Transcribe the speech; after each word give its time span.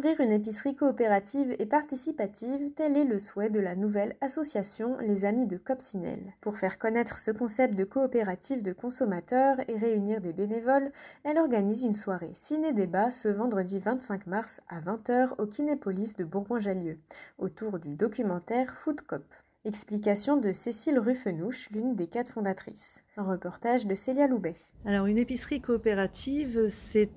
Ouvrir 0.00 0.20
une 0.22 0.32
épicerie 0.32 0.74
coopérative 0.74 1.54
et 1.58 1.66
participative, 1.66 2.72
tel 2.72 2.96
est 2.96 3.04
le 3.04 3.18
souhait 3.18 3.50
de 3.50 3.60
la 3.60 3.76
nouvelle 3.76 4.16
association 4.22 4.96
Les 4.98 5.26
Amis 5.26 5.46
de 5.46 5.58
Copsinel. 5.58 6.32
Pour 6.40 6.56
faire 6.56 6.78
connaître 6.78 7.18
ce 7.18 7.30
concept 7.30 7.74
de 7.74 7.84
coopérative 7.84 8.62
de 8.62 8.72
consommateurs 8.72 9.58
et 9.68 9.76
réunir 9.76 10.22
des 10.22 10.32
bénévoles, 10.32 10.90
elle 11.22 11.36
organise 11.36 11.82
une 11.82 11.92
soirée 11.92 12.32
ciné-débat 12.32 13.10
ce 13.10 13.28
vendredi 13.28 13.78
25 13.78 14.26
mars 14.26 14.62
à 14.70 14.80
20h 14.80 15.34
au 15.36 15.44
Kinépolis 15.44 16.16
de 16.16 16.24
Bourgoin-Jallieu, 16.24 16.98
autour 17.36 17.78
du 17.78 17.94
documentaire 17.94 18.72
Food 18.72 19.02
Cop. 19.02 19.24
Explication 19.66 20.38
de 20.38 20.52
Cécile 20.52 20.98
Ruffenouche, 20.98 21.68
l'une 21.70 21.94
des 21.94 22.06
quatre 22.06 22.32
fondatrices. 22.32 23.04
Un 23.18 23.24
reportage 23.24 23.86
de 23.86 23.94
Célia 23.94 24.26
Loubet. 24.26 24.54
Alors 24.86 25.04
une 25.04 25.18
épicerie 25.18 25.60
coopérative, 25.60 26.68
c'est 26.68 27.10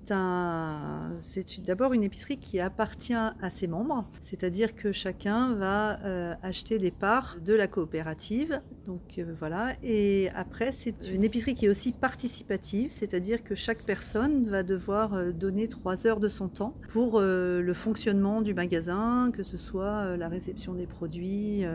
d'abord 1.66 1.94
une 1.94 2.04
épicerie 2.04 2.40
qui 2.40 2.60
appartient 2.60 3.14
à 3.14 3.50
ses 3.50 3.68
membres, 3.68 4.06
c'est-à-dire 4.22 4.76
que 4.76 4.92
chacun 4.92 5.54
va 5.54 6.04
euh, 6.04 6.34
acheter 6.44 6.80
des 6.80 6.92
parts 6.92 7.38
de 7.40 7.54
la 7.54 7.68
coopérative. 7.68 8.60
Donc 8.88 9.20
euh, 9.20 9.34
voilà. 9.38 9.76
Et 9.82 10.30
après, 10.36 10.74
c'est 10.74 11.10
une 11.10 11.24
épicerie 11.24 11.56
qui 11.56 11.68
est 11.68 11.70
aussi 11.70 11.94
participative, 11.94 12.92
c'est-à-dire 12.92 13.42
que 13.44 13.56
chaque 13.56 13.84
personne 13.84 14.44
va 14.50 14.64
devoir 14.64 15.14
euh, 15.14 15.32
donner 15.32 15.70
trois 15.70 16.06
heures 16.06 16.20
de 16.20 16.28
son 16.28 16.50
temps 16.50 16.76
pour 16.90 17.22
le 17.22 17.74
fonctionnement 17.74 18.42
du 18.42 18.54
magasin, 18.54 19.32
que 19.32 19.44
ce 19.44 19.58
soit 19.58 20.18
la 20.18 20.28
réception 20.28 20.74
des 20.74 20.88
produits, 20.88 21.66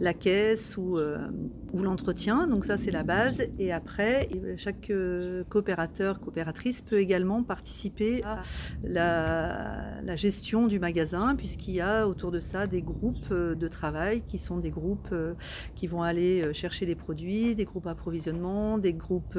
la 0.00 0.14
caisse 0.14 0.76
ou, 0.76 0.98
ou 1.72 1.82
l'entretien. 1.82 2.46
Donc 2.46 2.64
ça, 2.64 2.76
c'est 2.76 2.90
la 2.90 3.02
base. 3.02 3.42
Et 3.58 3.72
après, 3.72 4.28
chaque 4.56 4.90
euh, 4.90 5.44
coopérateur, 5.48 6.20
coopératrice 6.20 6.80
peut 6.80 6.98
également 6.98 7.42
participer 7.42 8.22
à 8.24 8.42
la, 8.84 10.16
gestion 10.16 10.66
du 10.66 10.80
magasin, 10.80 11.34
puisqu'il 11.36 11.74
y 11.74 11.80
a 11.80 12.06
autour 12.06 12.30
de 12.30 12.40
ça 12.40 12.66
des 12.66 12.82
groupes 12.82 13.30
euh, 13.30 13.54
de 13.54 13.68
travail 13.68 14.22
qui 14.26 14.38
sont 14.38 14.58
des 14.58 14.70
groupes 14.70 15.08
euh, 15.12 15.34
qui 15.74 15.86
vont 15.86 16.02
aller 16.02 16.52
chercher 16.52 16.84
les 16.84 16.94
produits, 16.94 17.54
des 17.54 17.64
groupes 17.64 17.86
approvisionnement, 17.86 18.78
des 18.78 18.92
groupes, 18.92 19.38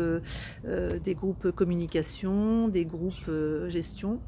des 0.65 1.13
groupes 1.13 1.51
communication, 1.51 2.67
des 2.67 2.85
groupes 2.85 3.29
gestion. 3.67 4.19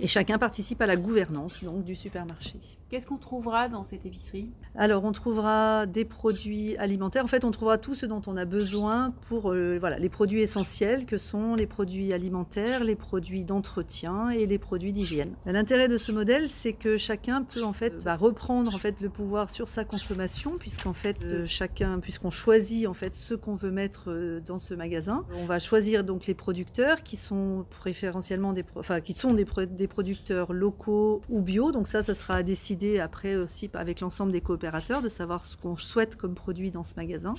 Et 0.00 0.06
chacun 0.06 0.38
participe 0.38 0.82
à 0.82 0.86
la 0.86 0.96
gouvernance 0.96 1.64
donc, 1.64 1.84
du 1.84 1.94
supermarché. 1.94 2.58
Qu'est-ce 2.88 3.06
qu'on 3.06 3.16
trouvera 3.16 3.68
dans 3.68 3.82
cette 3.82 4.06
épicerie? 4.06 4.48
Alors, 4.76 5.04
on 5.04 5.12
trouvera 5.12 5.86
des 5.86 6.04
produits 6.04 6.76
alimentaires. 6.76 7.24
En 7.24 7.28
fait, 7.28 7.44
on 7.44 7.50
trouvera 7.50 7.78
tout 7.78 7.94
ce 7.94 8.06
dont 8.06 8.22
on 8.26 8.36
a 8.36 8.44
besoin 8.44 9.12
pour 9.28 9.52
euh, 9.52 9.78
voilà, 9.80 9.98
les 9.98 10.08
produits 10.08 10.40
essentiels 10.40 11.06
que 11.06 11.18
sont 11.18 11.54
les 11.54 11.66
produits 11.66 12.12
alimentaires, 12.12 12.84
les 12.84 12.94
produits 12.94 13.44
d'entretien 13.44 14.30
et 14.30 14.46
les 14.46 14.58
produits 14.58 14.92
d'hygiène. 14.92 15.34
L'intérêt 15.46 15.88
de 15.88 15.96
ce 15.96 16.12
modèle, 16.12 16.48
c'est 16.48 16.74
que 16.74 16.96
chacun 16.96 17.42
peut 17.42 17.64
en 17.64 17.72
fait 17.72 17.94
va 18.02 18.14
reprendre 18.14 18.74
en 18.74 18.78
fait 18.78 19.00
le 19.00 19.08
pouvoir 19.08 19.50
sur 19.50 19.66
sa 19.66 19.84
consommation, 19.84 20.58
puisqu'en 20.58 20.92
fait 20.92 21.24
euh, 21.24 21.44
chacun, 21.46 21.98
puisqu'on 21.98 22.30
choisit 22.30 22.86
en 22.86 22.94
fait 22.94 23.14
ce 23.14 23.34
qu'on 23.34 23.54
veut 23.54 23.70
mettre 23.70 24.10
euh, 24.10 24.40
dans 24.40 24.58
ce 24.58 24.74
magasin. 24.74 25.24
On 25.34 25.44
va 25.44 25.58
choisir 25.58 26.04
donc 26.04 26.26
les 26.26 26.34
producteurs 26.34 27.02
qui 27.02 27.16
sont 27.16 27.64
préférentiellement 27.70 28.52
des, 28.52 28.64
enfin, 28.76 29.00
qui 29.00 29.14
sont 29.14 29.32
des, 29.32 29.46
des 29.70 29.85
producteurs 29.86 30.52
locaux 30.52 31.22
ou 31.28 31.42
bio. 31.42 31.72
Donc 31.72 31.88
ça, 31.88 32.02
ça 32.02 32.14
sera 32.14 32.34
à 32.34 32.42
décider 32.42 32.98
après 33.00 33.36
aussi 33.36 33.70
avec 33.74 34.00
l'ensemble 34.00 34.32
des 34.32 34.40
coopérateurs 34.40 35.02
de 35.02 35.08
savoir 35.08 35.44
ce 35.44 35.56
qu'on 35.56 35.76
souhaite 35.76 36.16
comme 36.16 36.34
produit 36.34 36.70
dans 36.70 36.84
ce 36.84 36.94
magasin. 36.96 37.34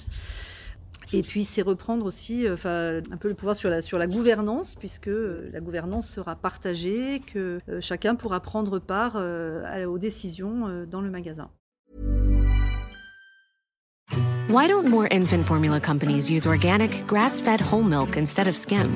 Et 1.13 1.21
puis 1.21 1.45
c'est 1.45 1.61
reprendre 1.61 2.05
aussi 2.05 2.45
euh, 2.45 2.53
enfin, 2.53 2.99
un 3.11 3.17
peu 3.17 3.29
le 3.29 3.33
pouvoir 3.33 3.55
sur 3.55 3.69
la, 3.69 3.81
sur 3.81 3.97
la 3.97 4.07
gouvernance, 4.07 4.75
puisque 4.75 5.07
euh, 5.07 5.49
la 5.53 5.61
gouvernance 5.61 6.09
sera 6.09 6.35
partagée, 6.35 7.21
que 7.21 7.59
euh, 7.69 7.79
chacun 7.79 8.15
pourra 8.15 8.41
prendre 8.41 8.79
part 8.79 9.17
aux 9.87 9.97
décisions 9.97 10.85
dans 10.89 11.01
le 11.01 11.09
magasin. 11.09 11.49
Why 14.49 14.67
don't 14.67 14.87
more 14.87 15.07
infant 15.11 15.43
formula 15.43 15.79
companies 15.79 16.29
use 16.29 16.47
organic, 16.47 17.05
grass-fed 17.05 17.61
whole 17.61 17.83
milk 17.83 18.15
instead 18.17 18.47
of 18.47 18.55
skim? 18.55 18.95